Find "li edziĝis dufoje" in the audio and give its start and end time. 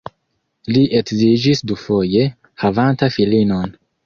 0.77-2.25